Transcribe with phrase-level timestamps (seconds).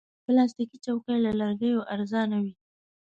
[0.25, 2.53] پلاستيکي چوکۍ له لرګیو ارزانه وي.